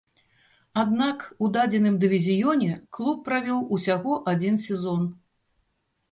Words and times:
Аднак, 0.83 1.25
у 1.43 1.49
дадзеным 1.57 1.99
дывізіёне 2.03 2.69
клуб 2.97 3.19
правёў 3.27 3.59
усяго 3.77 4.13
адзін 4.33 4.57
сезон. 4.65 5.05